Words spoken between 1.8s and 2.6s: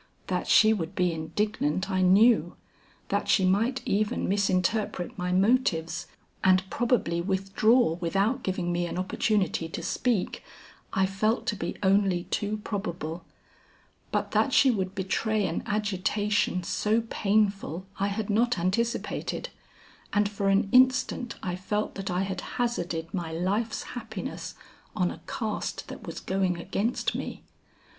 I knew,